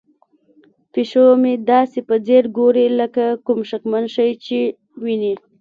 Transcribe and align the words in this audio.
پیشو 0.91 1.25
مې 1.41 1.53
داسې 1.71 1.99
په 2.07 2.15
ځیر 2.25 2.43
ګوري 2.57 2.85
لکه 2.99 3.25
کوم 3.45 3.59
شکمن 3.69 4.03
شی 4.15 4.29
چې 4.45 4.57
ویني. 5.03 5.33